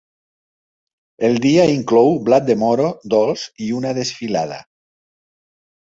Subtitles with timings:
[1.27, 4.59] El dia inclou blat de moro dolç i una desfilada.